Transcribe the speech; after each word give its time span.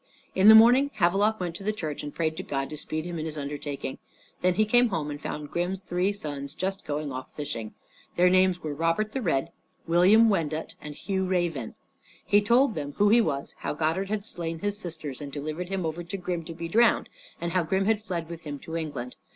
In 0.33 0.47
the 0.47 0.55
morning 0.55 0.89
Havelok 0.95 1.39
went 1.39 1.53
to 1.57 1.63
the 1.63 1.71
church 1.71 2.01
and 2.01 2.11
prayed 2.11 2.35
to 2.37 2.41
God 2.41 2.71
to 2.71 2.75
speed 2.77 3.05
him 3.05 3.19
in 3.19 3.25
his 3.25 3.37
undertaking. 3.37 3.99
Then 4.41 4.55
he 4.55 4.65
came 4.65 4.89
home 4.89 5.11
and 5.11 5.21
found 5.21 5.51
Grim's 5.51 5.79
three 5.79 6.11
sons 6.11 6.55
just 6.55 6.85
going 6.85 7.11
off 7.11 7.31
fishing. 7.35 7.75
Their 8.15 8.27
names 8.27 8.63
were 8.63 8.73
Robert 8.73 9.11
the 9.11 9.21
Red, 9.21 9.51
William 9.85 10.27
Wendut, 10.27 10.73
and 10.81 10.95
Hugh 10.95 11.25
Raven. 11.25 11.75
He 12.25 12.41
told 12.41 12.73
them 12.73 12.93
who 12.93 13.09
he 13.09 13.21
was, 13.21 13.53
how 13.59 13.75
Godard 13.75 14.09
had 14.09 14.25
slain 14.25 14.57
his 14.57 14.75
sisters, 14.79 15.21
and 15.21 15.31
delivered 15.31 15.69
him 15.69 15.85
over 15.85 16.01
to 16.03 16.17
Grim 16.17 16.43
to 16.45 16.53
be 16.55 16.67
drowned, 16.67 17.07
and 17.39 17.51
how 17.51 17.61
Grim 17.61 17.85
had 17.85 18.01
fled 18.01 18.27
with 18.27 18.41
him 18.41 18.57
to 18.57 18.75
England. 18.75 19.17